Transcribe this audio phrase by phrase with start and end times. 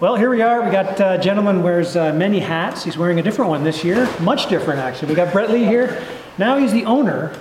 [0.00, 0.62] Well, here we are.
[0.62, 2.84] We got uh, gentleman wears uh, many hats.
[2.84, 5.08] He's wearing a different one this year, much different actually.
[5.08, 6.00] We got Brett Lee here.
[6.38, 7.36] Now he's the owner,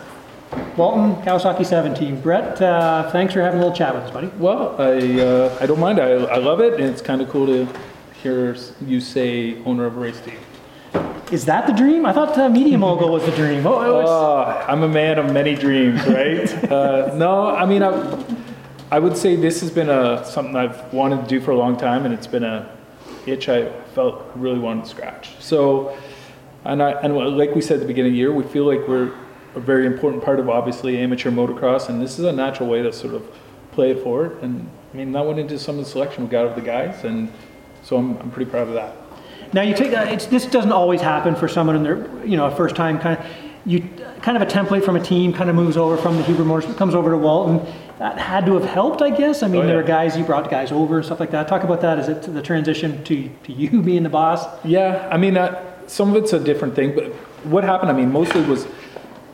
[0.75, 2.19] Walton Kawasaki 17.
[2.19, 4.31] Brett, uh, thanks for having a little chat with us, buddy.
[4.39, 5.99] Well, I uh, I don't mind.
[5.99, 7.67] I, I love it, and it's kind of cool to
[8.23, 10.39] hear you say owner of a race team.
[11.31, 12.07] Is that the dream?
[12.07, 13.67] I thought uh, media mogul was the dream.
[13.67, 16.51] Oh, oh, Uh, I'm a man of many dreams, right?
[16.71, 17.91] uh, no, I mean, I,
[18.89, 21.75] I would say this has been a something I've wanted to do for a long
[21.75, 22.71] time, and it's been a
[23.25, 25.35] itch I felt really wanted to scratch.
[25.39, 25.97] So,
[26.63, 28.87] and I, and like we said at the beginning of the year, we feel like
[28.87, 29.13] we're
[29.55, 32.93] a very important part of obviously amateur motocross, and this is a natural way to
[32.93, 33.29] sort of
[33.73, 34.41] play it forward.
[34.41, 37.03] And I mean, that went into some of the selection we got of the guys,
[37.03, 37.29] and
[37.83, 38.95] so I'm, I'm pretty proud of that.
[39.53, 39.91] Now you take.
[39.91, 43.25] It's, this doesn't always happen for someone in their, you know, first time kind of.
[43.65, 43.81] You
[44.21, 46.73] kind of a template from a team kind of moves over from the Hebrew Motors,
[46.75, 47.59] comes over to Walton.
[47.99, 49.41] That had to have helped, I guess.
[49.41, 49.81] I mean, Oh, there yeah.
[49.81, 51.47] were guys you brought guys over and stuff like that.
[51.47, 51.97] Talk about that.
[51.97, 54.45] Is it the transition to to you being the boss?
[54.63, 57.05] Yeah, I mean, uh, some of it's a different thing, but
[57.45, 58.67] what happened, I mean, mostly was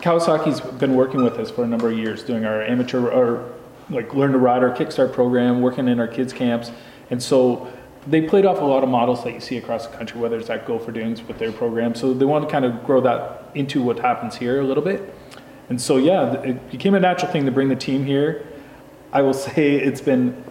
[0.01, 3.51] Kawasaki's been working with us for a number of years, doing our amateur, or
[3.89, 6.71] like Learn to Ride, our Kickstart program, working in our kids' camps.
[7.09, 7.67] And so
[8.07, 10.49] they played off a lot of models that you see across the country, whether it's
[10.49, 11.95] at Gopher Dunes with their program.
[11.95, 15.13] So they want to kind of grow that into what happens here a little bit.
[15.69, 18.45] And so, yeah, it became a natural thing to bring the team here.
[19.13, 20.43] I will say it's been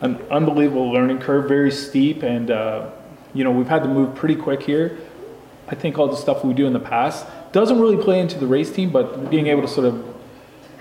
[0.00, 2.90] an unbelievable learning curve, very steep, and uh,
[3.34, 4.98] you know we've had to move pretty quick here.
[5.68, 8.46] I think all the stuff we do in the past doesn't really play into the
[8.46, 10.02] race team, but being able to sort of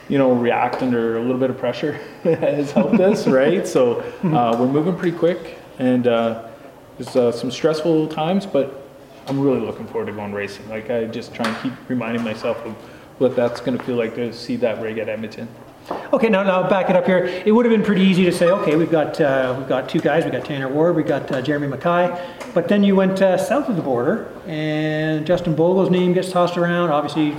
[0.07, 3.67] you know react under a little bit of pressure has helped us, right?
[3.67, 6.47] So uh, we're moving pretty quick, and uh,
[6.97, 8.87] there's uh, some stressful times, but
[9.27, 10.69] I'm really looking forward to going racing.
[10.69, 12.71] Like I just try and keep reminding myself of
[13.19, 15.49] what that's going to feel like to see that rig at Edmonton.
[16.13, 17.25] Okay, now now back it up here.
[17.45, 19.99] It would have been pretty easy to say, okay, we've got uh, we've got two
[19.99, 20.23] guys.
[20.23, 20.95] We got Tanner Ward.
[20.95, 22.17] We got uh, Jeremy Mackay.
[22.53, 26.55] But then you went uh, south of the border, and Justin Bogle's name gets tossed
[26.55, 26.91] around.
[26.91, 27.35] Obviously,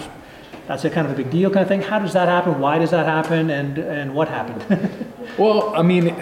[0.67, 1.81] that's a kind of a big deal kind of thing.
[1.81, 2.61] How does that happen?
[2.61, 3.49] Why does that happen?
[3.49, 4.91] And and what happened?
[5.39, 6.17] Well, I mean,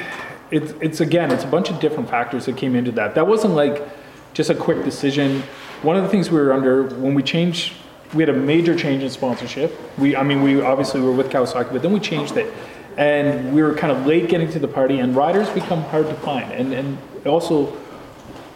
[0.50, 3.14] it's it's again, it's a bunch of different factors that came into that.
[3.14, 3.88] That wasn't like
[4.34, 5.42] just a quick decision.
[5.82, 7.72] One of the things we were under when we changed,
[8.14, 9.78] we had a major change in sponsorship.
[9.98, 12.52] We, I mean, we obviously were with Kawasaki, but then we changed it,
[12.96, 14.98] and we were kind of late getting to the party.
[14.98, 17.76] And riders become hard to find, and and also,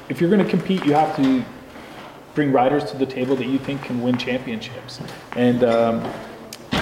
[0.09, 1.45] if you're going to compete, you have to
[2.35, 5.01] bring riders to the table that you think can win championships,
[5.37, 5.65] and.
[5.65, 6.13] Um,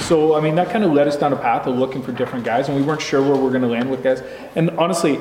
[0.00, 2.42] so, I mean, that kind of led us down a path of looking for different
[2.42, 4.22] guys, and we weren't sure where we are going to land with guys.
[4.54, 5.20] And honestly,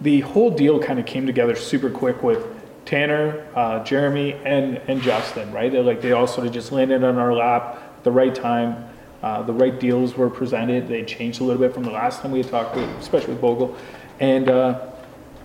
[0.00, 2.46] the whole deal kind of came together super quick with
[2.84, 5.70] Tanner, uh, Jeremy, and and Justin, right?
[5.70, 8.88] They're like they all sort of just landed on our lap at the right time.
[9.22, 10.88] Uh, the right deals were presented.
[10.88, 13.40] They changed a little bit from the last time we had talked, with, especially with
[13.40, 13.76] Bogle.
[14.20, 14.90] And uh,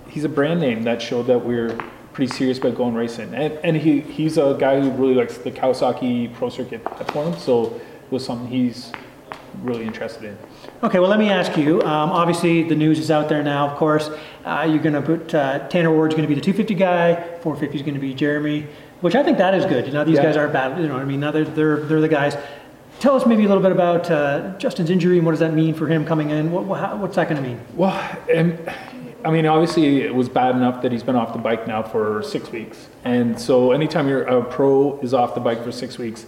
[0.10, 1.76] he's a brand name that showed that we're
[2.14, 3.34] pretty serious about going racing.
[3.34, 7.76] And, and he, he's a guy who really likes the Kawasaki Pro Circuit platform, so
[7.76, 8.92] it was something he's
[9.62, 10.38] really interested in.
[10.84, 11.81] okay, well let me ask you.
[11.81, 13.68] Um, obviously, the news is out there now.
[13.69, 14.09] Of course,
[14.46, 17.16] uh, you're going to put uh, Tanner Ward's going to be the 250 guy.
[17.41, 18.68] 450 is going to be Jeremy,
[19.02, 19.86] which I think that is good.
[19.88, 20.24] You know, these Yeah.
[20.24, 20.80] guys aren't bad.
[20.80, 22.36] You know, what I mean, now they're they're they're the guys.
[23.00, 25.74] Tell us maybe a little bit about uh, Justin's injury and what does that mean
[25.74, 26.52] for him coming in?
[26.52, 27.59] What, what, how, what's that going to mean?
[27.75, 27.91] Well,
[28.34, 28.58] and
[29.25, 32.22] I mean, obviously, it was bad enough that he's been off the bike now for
[32.24, 32.88] six weeks.
[33.03, 36.25] And so, anytime you're a pro is off the bike for six weeks,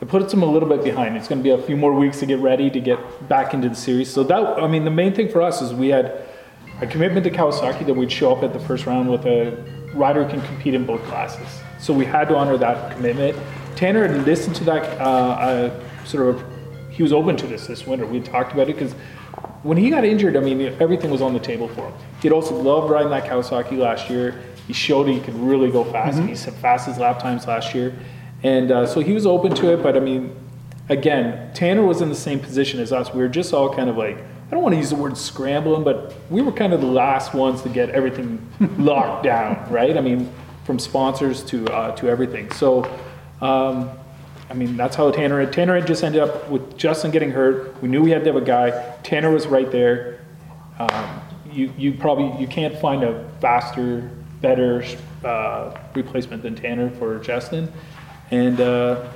[0.00, 1.16] it puts him a little bit behind.
[1.16, 3.68] It's going to be a few more weeks to get ready to get back into
[3.68, 4.12] the series.
[4.12, 6.22] So that, I mean, the main thing for us is we had
[6.80, 9.56] a commitment to Kawasaki that we'd show up at the first round with a
[9.94, 11.48] rider who can compete in both classes.
[11.78, 13.38] So we had to honor that commitment.
[13.74, 16.44] Tanner had listened to that uh, uh, sort of.
[16.90, 18.06] He was open to this this winter.
[18.06, 18.94] We talked about it because
[19.62, 21.94] when he got injured, I mean, everything was on the table for him.
[22.22, 24.42] He'd also loved riding that Kawasaki last year.
[24.66, 26.18] He showed he could really go fast.
[26.18, 27.94] He set fastest lap times last year.
[28.42, 30.34] And uh, so he was open to it, but I mean,
[30.88, 33.12] again, Tanner was in the same position as us.
[33.12, 35.82] We were just all kind of like, I don't want to use the word scrambling,
[35.82, 38.46] but we were kind of the last ones to get everything
[38.78, 39.96] locked down, right?
[39.96, 40.30] I mean,
[40.64, 42.50] from sponsors to uh, to everything.
[42.50, 42.84] So,
[43.40, 43.90] um,
[44.50, 45.52] I mean, that's how Tanner had.
[45.52, 47.80] Tanner had just ended up with Justin getting hurt.
[47.80, 48.96] We knew we had to have a guy.
[49.02, 50.20] Tanner was right there.
[50.78, 54.10] Um, you you probably you can't find a faster,
[54.40, 54.84] better
[55.24, 57.72] uh, replacement than Tanner for Justin,
[58.30, 59.08] and uh,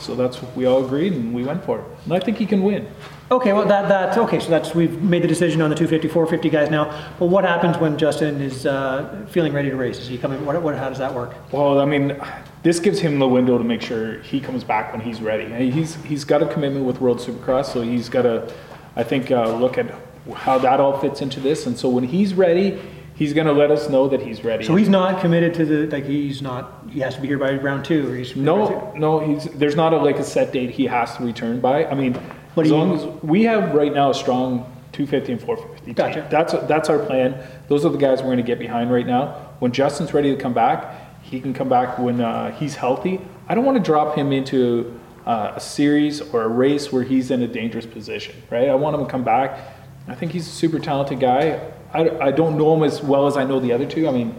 [0.00, 1.84] so that's what we all agreed and we went for it.
[2.04, 2.86] And I think he can win.
[3.30, 4.40] Okay, well that that okay.
[4.40, 7.12] So that's we've made the decision on the 250, 450 guys now.
[7.18, 9.98] But what happens when Justin is uh, feeling ready to race?
[9.98, 10.46] Is he coming?
[10.46, 11.34] What, what how does that work?
[11.52, 12.18] Well, I mean,
[12.62, 15.70] this gives him the window to make sure he comes back when he's ready.
[15.70, 18.50] He's he's got a commitment with World Supercross, so he's got to,
[18.96, 19.94] I think, uh, look at
[20.34, 21.66] how that all fits into this.
[21.66, 22.80] And so when he's ready,
[23.18, 24.64] he's gonna let us know that he's ready.
[24.64, 27.54] So he's not committed to the, like, he's not, he has to be here by
[27.54, 28.36] round two, or he's.
[28.36, 31.84] No, no, he's, there's not a, like a set date he has to return by.
[31.84, 32.16] I mean,
[32.56, 35.92] as long as, we have right now a strong two fifty and four fifty.
[35.92, 36.26] Gotcha.
[36.30, 37.44] That's, that's our plan.
[37.66, 39.32] Those are the guys we're gonna get behind right now.
[39.58, 43.20] When Justin's ready to come back, he can come back when, uh, he's healthy.
[43.48, 47.42] I don't wanna drop him into, uh, a series or a race where he's in
[47.42, 48.68] a dangerous position, right?
[48.68, 49.58] I want him to come back.
[50.06, 51.60] I think he's a super talented guy.
[51.92, 54.08] I, I don't know him as well as I know the other two.
[54.08, 54.34] I mean,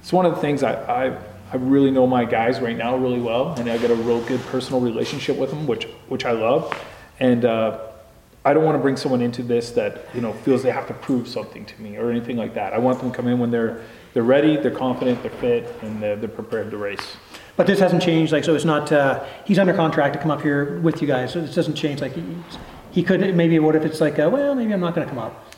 [0.00, 1.18] it's one of the things I, I,
[1.52, 4.40] I really know my guys right now really well, and I got a real good
[4.42, 6.78] personal relationship with them, which which I love.
[7.20, 7.78] And uh,
[8.44, 10.94] I don't want to bring someone into this that you know feels they have to
[10.94, 12.72] prove something to me or anything like that.
[12.72, 13.82] I want them to come in when they're
[14.14, 17.16] they're ready, they're confident, they're fit, and they're, they're prepared to race.
[17.56, 20.40] But this hasn't changed, like, so it's not, uh, he's under contract to come up
[20.40, 22.22] here with you guys, so this doesn't change, like, he,
[22.92, 25.52] he could, maybe what if it's like, uh, well, maybe I'm not gonna come up.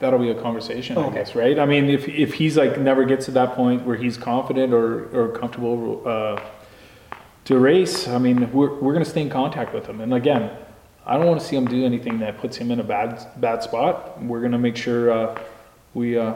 [0.00, 1.14] That'll be a conversation, I Okay.
[1.18, 1.58] guess, right?
[1.58, 5.04] I mean, if if he's like never gets to that point where he's confident or
[5.18, 6.40] or comfortable uh,
[7.44, 10.00] to race, I mean, we're we're gonna stay in contact with him.
[10.00, 10.50] And again,
[11.06, 13.62] I don't want to see him do anything that puts him in a bad bad
[13.62, 14.20] spot.
[14.22, 15.38] We're gonna make sure uh,
[15.94, 16.34] we uh,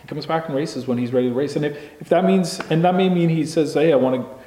[0.00, 1.56] he comes back and races when he's ready to race.
[1.56, 4.38] And if if that means, and that may mean he says, hey, I want to.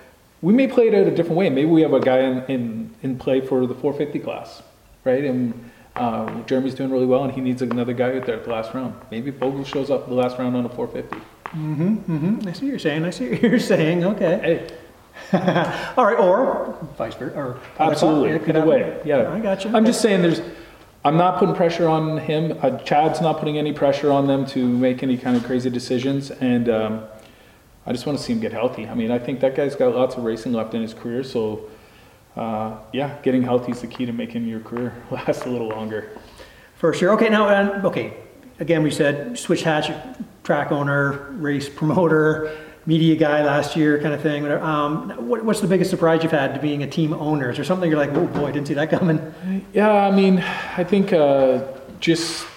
[0.41, 1.49] We may play it out a different way.
[1.51, 4.63] Maybe we have a guy in, in, in play for the 450 class,
[5.05, 5.23] right?
[5.23, 8.49] And uh, Jeremy's doing really well, and he needs another guy out there at the
[8.49, 8.95] last round.
[9.11, 11.25] Maybe Bogle shows up the last round on a 450.
[11.49, 12.47] Mm-hmm, Mm-hmm.
[12.47, 14.39] I see what you're saying, I see what you're saying, okay.
[14.41, 14.77] Hey,
[15.97, 17.59] All right, or vice versa, or.
[17.79, 18.49] absolutely.
[18.49, 19.31] Either way, yeah.
[19.31, 19.71] I got you.
[19.75, 20.41] I'm just saying, there's.
[21.03, 22.57] I'm not putting pressure on him.
[22.61, 26.31] Uh, Chad's not putting any pressure on them to make any kind of crazy decisions,
[26.31, 27.03] and um,
[27.85, 28.88] I just want to see him get healthy.
[28.88, 31.61] I mean, I think that guy's got lots of racing left in his career, so.
[32.35, 36.09] Uh, yeah, getting healthy is the key to making your career last a little longer.
[36.75, 37.11] For sure.
[37.13, 38.13] Okay, now, um, okay,
[38.59, 39.91] again, we said switch hatch,
[40.43, 44.45] track owner, race promoter, media guy last year kind of thing.
[44.47, 47.49] Um, what, what's the biggest surprise you've had to being a team owner?
[47.49, 49.33] Is there something you're like, oh boy, didn't see that coming?
[49.73, 51.63] Yeah, I mean, I think uh,
[51.99, 52.47] just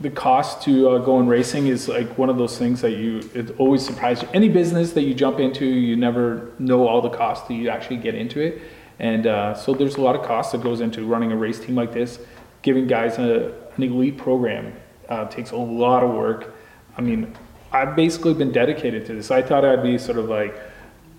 [0.00, 3.20] the cost to uh, go in racing is like one of those things that you
[3.34, 4.30] it always surprises you.
[4.32, 7.98] Any business that you jump into, you never know all the costs that you actually
[7.98, 8.62] get into it,
[9.00, 11.74] and uh, so there's a lot of cost that goes into running a race team
[11.74, 12.18] like this.
[12.60, 14.74] Giving guys a, an elite program
[15.08, 16.54] uh, takes a lot of work.
[16.98, 17.34] I mean,
[17.72, 19.30] I've basically been dedicated to this.
[19.30, 20.54] I thought I'd be sort of like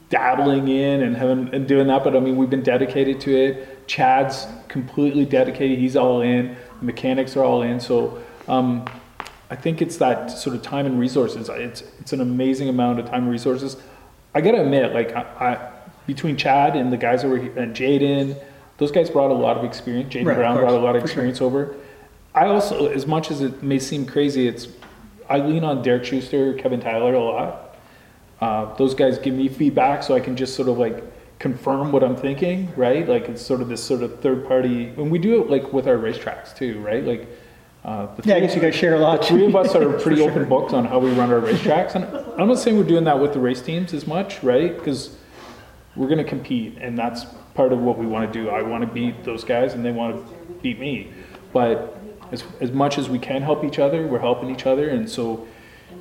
[0.10, 3.88] dabbling in and having and doing that, but I mean, we've been dedicated to it.
[3.88, 6.56] Chad's completely dedicated; he's all in.
[6.80, 7.80] The mechanics are all in.
[7.80, 8.86] So um,
[9.50, 11.50] I think it's that sort of time and resources.
[11.50, 13.77] It's it's an amazing amount of time and resources.
[14.36, 15.71] I gotta admit, like I, I
[16.07, 18.42] between Chad and the guys over here and Jaden,
[18.77, 20.13] those guys brought a lot of experience.
[20.13, 21.25] Jaden Right, Brown brought a lot of for sure.
[21.25, 21.75] experience over.
[22.33, 24.68] I also, as much as it may seem crazy, it's
[25.30, 27.75] I lean on Derek Schuster, Kevin Tyler a lot.
[28.39, 31.03] Uh, those guys give me feedback so I can just sort of like
[31.39, 33.07] confirm what I'm thinking, right?
[33.07, 35.88] Like it's sort of this sort of third party, and we do it like with
[35.88, 37.03] our racetracks too, right?
[37.03, 37.27] Like,
[37.86, 39.21] uh, the Yeah, I guess you guys share a lot.
[39.21, 42.06] the three of us are pretty open books on how we run our racetracks, and
[42.42, 44.75] I'm not saying we're doing that with the race teams as much, right?
[44.75, 45.15] Because
[45.96, 48.50] we're going to compete, and that's part of what we want to do.
[48.50, 51.12] I want to beat those guys, and they want to beat me.
[51.52, 51.98] But
[52.32, 55.48] as, as much as we can help each other, we're helping each other, and so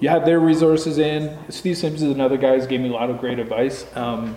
[0.01, 1.37] you have their resources in.
[1.49, 4.37] Steve Sims is another guy who's gave me a lot of great advice, um,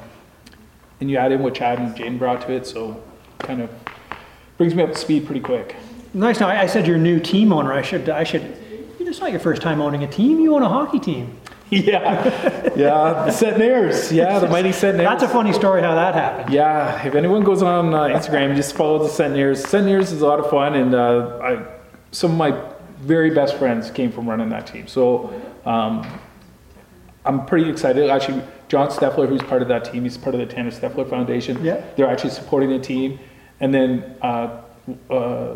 [0.99, 3.01] and you add in what Chad and Jane brought to it, so
[3.39, 3.69] kind of
[4.57, 5.75] brings me up to speed pretty quick.
[6.13, 6.39] Nice.
[6.39, 7.73] Now, I I said you're a new team owner.
[7.73, 8.57] I should, I should,
[8.99, 10.39] it's not your first time owning a team.
[10.39, 11.37] You own a hockey team.
[11.83, 14.11] Yeah, yeah, the Centenaires.
[14.11, 14.97] Yeah, the mighty Centenaires.
[15.03, 16.53] That's a funny story how that happened.
[16.53, 19.65] Yeah, if anyone goes on uh, Instagram, just follow the Centenaires.
[19.65, 21.65] Centenaires is a lot of fun, and uh, I,
[22.11, 24.87] some of my very best friends came from running that team.
[24.87, 25.33] So
[25.65, 26.07] um,
[27.25, 28.09] I'm pretty excited.
[28.09, 31.63] Actually, John Steffler, who's part of that team, he's part of the Tanner Steffler Foundation.
[31.63, 31.83] Yeah.
[31.95, 33.19] They're actually supporting the team.
[33.59, 34.61] And then uh,
[35.09, 35.55] uh,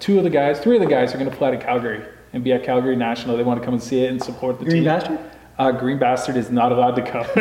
[0.00, 2.42] two of the guys, three of the guys are going to fly to Calgary and
[2.42, 3.36] be at Calgary National.
[3.36, 4.84] They want to come and see it and support the team.
[4.84, 5.18] Bastard?
[5.58, 7.26] Uh, Green Bastard is not allowed to come.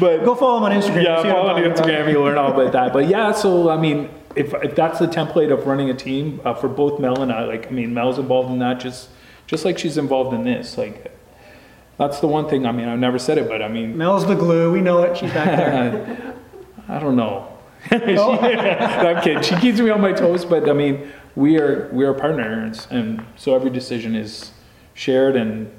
[0.00, 1.04] but Go follow him on Instagram.
[1.04, 1.70] yeah, follow I'm on.
[1.70, 2.92] Instagram, you'll learn all about that.
[2.92, 6.54] But yeah, so I mean, if, if that's the template of running a team uh,
[6.54, 9.10] for both Mel and I, like I mean, Mel's involved in that just
[9.46, 10.76] just like she's involved in this.
[10.76, 11.16] Like
[11.98, 12.66] that's the one thing.
[12.66, 14.72] I mean, I've never said it, but I mean, Mel's the glue.
[14.72, 15.16] We know it.
[15.16, 16.34] She's back there.
[16.88, 17.48] I don't know.
[17.90, 19.42] She- I'm kidding.
[19.42, 23.24] She keeps me on my toes, but I mean, we are we are partners, and
[23.36, 24.52] so every decision is
[24.94, 25.70] shared, and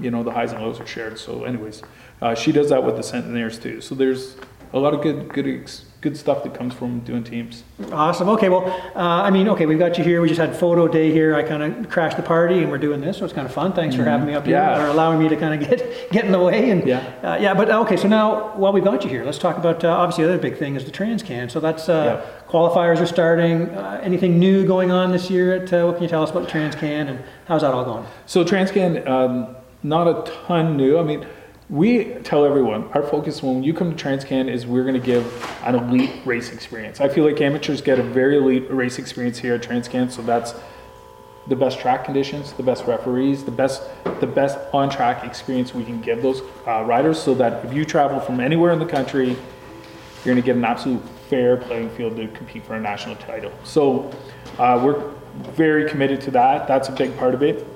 [0.00, 1.18] you know the highs and lows are shared.
[1.18, 1.82] So, anyways,
[2.20, 3.80] uh, she does that with the Centenaires too.
[3.80, 4.36] So there's
[4.72, 7.64] a lot of good good ex- good stuff that comes from doing teams.
[7.90, 8.28] Awesome.
[8.28, 10.20] Okay, well, uh, I mean, okay, we've got you here.
[10.20, 11.34] We just had photo day here.
[11.34, 13.72] I kind of crashed the party, and we're doing this, so it's kind of fun.
[13.72, 14.80] Thanks for having me up here, Mm-hmm.
[14.80, 14.86] Yeah.
[14.86, 16.70] or allowing me to kind of get get in the way.
[16.70, 16.98] And Yeah.
[17.22, 17.54] uh, yeah.
[17.54, 20.34] But okay, so now while we've got you here, let's talk about uh, obviously the
[20.34, 21.50] other big thing is the TransCan.
[21.50, 23.70] So that's uh, qualifiers are starting.
[23.70, 25.54] Uh, anything new going on this year?
[25.56, 28.06] At uh, what can you tell us about the TransCan and how's that all going?
[28.26, 30.98] So Transcan, um, not a ton new.
[30.98, 31.26] I mean,
[31.70, 35.24] we tell everyone our focus when you come to Transcan is we're going to give
[35.64, 37.00] an elite race experience.
[37.00, 40.54] I feel like amateurs get a very elite race experience here at Transcan, so that's
[41.48, 43.82] the best track conditions, the best referees, the best
[44.20, 47.84] the best on track experience we can give those uh, riders, so that if you
[47.84, 49.36] travel from anywhere in the country, you're
[50.24, 53.52] going to get an absolute fair playing field to compete for a national title.
[53.62, 54.10] So
[54.58, 55.12] uh, we're
[55.52, 56.66] very committed to that.
[56.66, 57.75] That's a big part of it.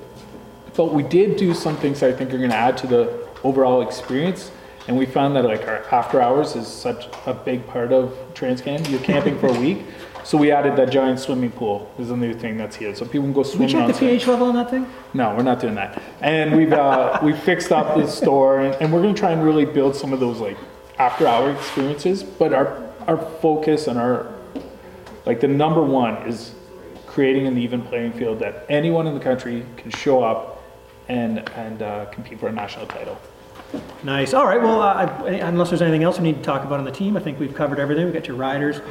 [0.75, 3.27] But we did do some things that I think are going to add to the
[3.43, 4.51] overall experience.
[4.87, 8.89] And we found that like our after hours is such a big part of Transcan.
[8.89, 9.85] You're camping for a week.
[10.23, 12.93] So we added that giant swimming pool is a new thing that's here.
[12.95, 13.99] So people can go Did we swimming check the site.
[14.01, 14.87] pH level on that thing?
[15.13, 16.01] No, we're not doing that.
[16.21, 19.43] And we've uh, we fixed up the store, and, and we're going to try and
[19.43, 20.57] really build some of those like
[20.99, 22.23] after hour experiences.
[22.23, 24.31] But our our focus and our
[25.25, 26.53] like the number one is
[27.07, 30.50] creating an even playing field that anyone in the country can show up
[31.11, 33.19] and and uh, compete for a national title.
[34.03, 34.33] Nice.
[34.33, 34.61] All right.
[34.61, 37.15] Well, uh, I, unless there's anything else we need to talk about on the team,
[37.15, 38.05] I think we've covered everything.
[38.05, 38.81] We got your riders,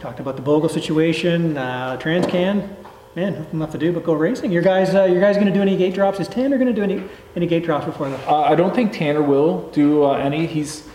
[0.00, 2.68] talked about the Bogle situation, uh, Transcan.
[3.14, 4.50] Man, nothing left to do but go racing.
[4.50, 6.18] Your guys, uh, your guys going to do any gate drops?
[6.18, 7.02] Is Tanner going to do any
[7.36, 8.18] any gate drops before the?
[8.28, 10.46] Uh, I don't think Tanner will do uh, any.
[10.46, 10.88] He's,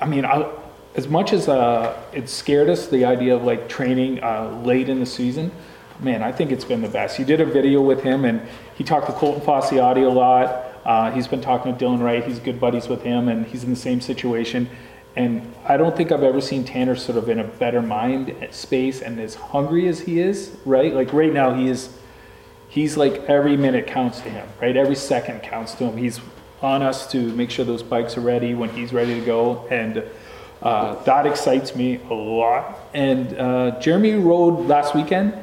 [0.00, 0.50] I mean, I,
[0.94, 4.98] as much as uh, it scared us, the idea of like training uh, late in
[4.98, 5.50] the season,
[6.00, 7.16] man, I think it's been the best.
[7.16, 8.40] He did a video with him, and
[8.74, 10.64] he talked to Colton Facciotti a lot.
[10.84, 12.24] Uh, he's been talking to Dylan Wright.
[12.24, 14.68] He's good buddies with him, and he's in the same situation.
[15.16, 19.02] And I don't think I've ever seen Tanner sort of in a better mind space
[19.02, 20.56] and as hungry as he is.
[20.64, 21.90] Right, like right now, he is
[22.68, 24.76] he's like every minute counts to him, right?
[24.76, 25.96] Every second counts to him.
[25.96, 26.20] He's
[26.62, 30.04] on us to make sure those bikes are ready when he's ready to go, and
[30.62, 32.78] uh, that excites me a lot.
[32.94, 35.34] And uh, Jeremy rode last weekend,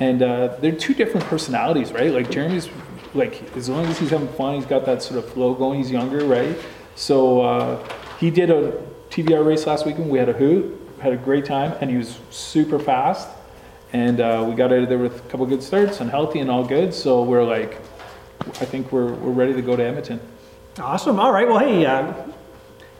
[0.00, 2.12] and uh, they're two different personalities, right?
[2.12, 2.68] Like Jeremy's
[3.14, 5.78] like as long as he's having fun, he's got that sort of flow going.
[5.78, 6.56] He's younger, right?
[6.94, 8.72] So uh, he did a
[9.10, 10.10] TBR race last weekend.
[10.10, 13.28] We had a hoot, had a great time, and he was super fast
[13.92, 16.50] and uh, we got out of there with a couple good starts and healthy and
[16.50, 16.92] all good.
[16.92, 17.80] So we're like,
[18.40, 20.20] I think we're, we're ready to go to Edmonton.
[20.78, 21.18] Awesome.
[21.18, 21.48] All right.
[21.48, 22.12] Well, hey, uh,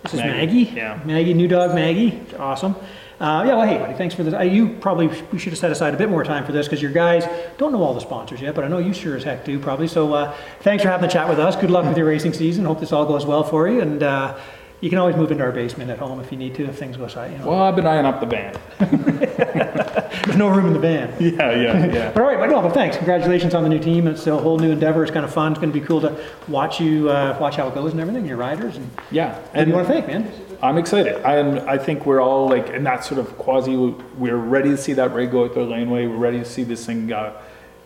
[0.03, 0.77] this is Maggie, Maggie.
[0.77, 1.01] yeah.
[1.05, 2.23] Maggie, new dog Maggie.
[2.39, 2.75] Awesome.
[3.21, 3.57] Uh, yeah.
[3.57, 3.95] Well, hey, buddy.
[3.95, 4.33] Thanks for this.
[4.33, 6.81] Uh, you probably we should have set aside a bit more time for this because
[6.81, 7.27] your guys
[7.59, 9.89] don't know all the sponsors yet, but I know you sure as heck do probably.
[9.89, 11.57] So uh, thanks for having the chat with us.
[11.57, 12.65] Good luck with your racing season.
[12.65, 14.39] Hope this all goes well for you, and uh,
[14.81, 16.97] you can always move into our basement at home if you need to if things
[16.97, 17.33] go side.
[17.33, 18.57] You know, Well, I've been eyeing up the band.
[18.79, 21.13] there's no room in the van.
[21.21, 22.11] Yeah, yeah, yeah.
[22.13, 22.97] But all right, but no, but thanks.
[22.97, 24.07] Congratulations on the new team.
[24.07, 25.03] It's a whole new endeavor.
[25.03, 25.53] It's kind of fun.
[25.53, 28.25] It's going to be cool to watch you uh, watch how it goes and everything.
[28.27, 30.31] Your riders and Yeah, and you want to thank, man.
[30.61, 31.17] I'm excited.
[31.25, 33.77] And I think we're all like in that sort of quasi.
[33.77, 36.07] We're ready to see that rig go out their laneway.
[36.07, 37.41] We're ready to see this thing uh,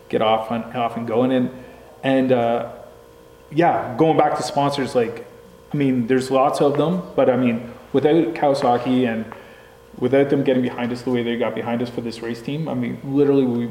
[0.09, 1.33] get off and off and going.
[1.33, 1.50] And
[2.02, 2.73] and uh,
[3.50, 5.26] yeah, going back to sponsors, like
[5.73, 9.31] I mean, there's lots of them, but I mean, without Kawasaki and
[9.99, 12.69] without them getting behind us the way they got behind us for this race team,
[12.69, 13.71] I mean, literally, we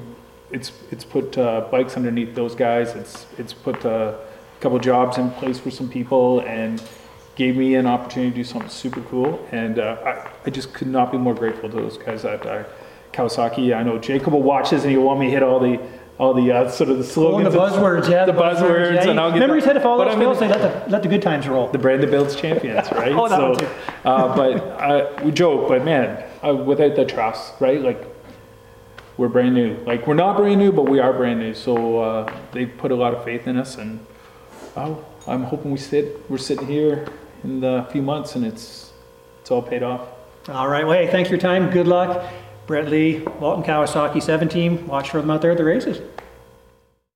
[0.52, 2.94] it's it's put uh, bikes underneath those guys.
[2.96, 4.14] It's it's put uh,
[4.58, 6.84] a couple jobs in place for some people and
[7.36, 9.48] gave me an opportunity to do something super cool.
[9.52, 12.64] And uh, I, I just could not be more grateful to those guys at uh,
[13.14, 13.76] Kawasaki.
[13.76, 15.80] I know Jacob will watch this and he'll want me to hit all the
[16.18, 18.26] all the uh, sort of the Oh, slogans, the buzzwords, yeah.
[18.26, 19.10] the buzzwords, yeah.
[19.10, 21.22] and I'll get you said if all else I'm say let the, let the good
[21.24, 21.68] times roll.
[21.70, 23.12] the brand that builds champions, right?
[23.12, 23.66] Oh, that so, one too.
[24.06, 27.82] uh, but uh, we joke, but man, uh, without the trust, right?
[27.82, 28.06] Like
[29.18, 29.78] we're brand new.
[29.78, 31.56] Like we're not brand new, but we are brand new.
[31.56, 34.06] So uh, they put a lot of faith in us, and
[34.78, 36.30] oh, I'm hoping we sit.
[36.30, 37.08] We're sitting here
[37.44, 38.92] in a few months, and it's
[39.42, 40.08] it's all paid off.
[40.50, 40.86] All right.
[40.86, 41.70] Well, hey, thanks for your time.
[41.70, 42.24] Good luck.
[42.68, 44.88] Brett Lee, Walton Kawasaki 7 team.
[44.88, 46.00] Watch for them out there at the races.